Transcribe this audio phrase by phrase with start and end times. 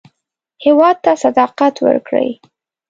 [0.65, 2.29] هېواد ته صداقت ورکړئ